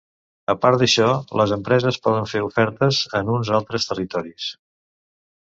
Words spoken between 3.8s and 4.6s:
territoris.